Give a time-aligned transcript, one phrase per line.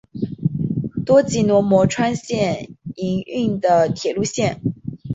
[1.05, 4.59] 东急多摩川线营运的铁路线。